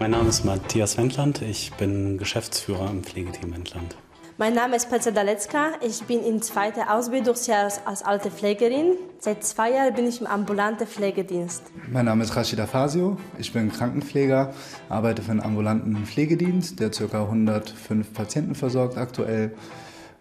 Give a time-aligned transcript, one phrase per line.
[0.00, 3.98] Mein Name ist Matthias Wendland, ich bin Geschäftsführer im Pflegeteam Wendland.
[4.38, 8.94] Mein Name ist Petra Dalecka, ich bin im zweiten Ausbildungsjahr als alte Pflegerin.
[9.18, 11.64] Seit zwei Jahren bin ich im ambulanten Pflegedienst.
[11.92, 14.54] Mein Name ist Rashida Fasio, ich bin Krankenpfleger,
[14.88, 17.24] arbeite für einen ambulanten Pflegedienst, der ca.
[17.24, 19.54] 105 Patienten versorgt aktuell.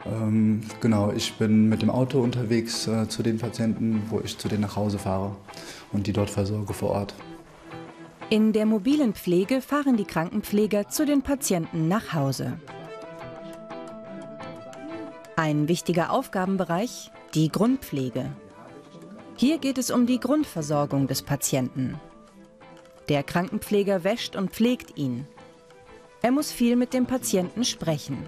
[0.05, 4.50] Ähm, genau, ich bin mit dem Auto unterwegs äh, zu den Patienten, wo ich zu
[4.50, 5.37] denen nach Hause fahre
[5.93, 7.14] und die dort versorge vor Ort.
[8.32, 12.60] In der mobilen Pflege fahren die Krankenpfleger zu den Patienten nach Hause.
[15.36, 18.32] Ein wichtiger Aufgabenbereich, die Grundpflege.
[19.36, 22.00] Hier geht es um die Grundversorgung des Patienten.
[23.07, 25.25] Der Krankenpfleger wäscht und pflegt ihn.
[26.21, 28.20] Er muss viel mit dem Patienten sprechen.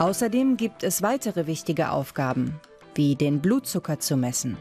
[0.00, 2.58] Außerdem gibt es weitere wichtige Aufgaben,
[2.96, 4.56] wie den Blutzucker zu messen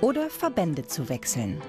[0.00, 1.60] oder Verbände zu wechseln.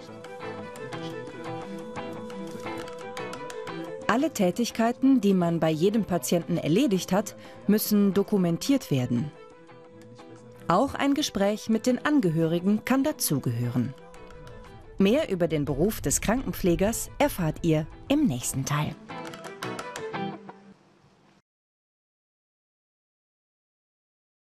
[4.07, 7.35] Alle Tätigkeiten, die man bei jedem Patienten erledigt hat,
[7.67, 9.31] müssen dokumentiert werden.
[10.67, 13.93] Auch ein Gespräch mit den Angehörigen kann dazugehören.
[14.97, 18.95] Mehr über den Beruf des Krankenpflegers erfahrt ihr im nächsten Teil.